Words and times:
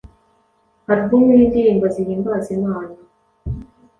album 0.93 1.23
y’ 1.37 1.41
indirimbo 1.45 1.85
zihimbaza 1.95 2.49
Imana 2.57 2.95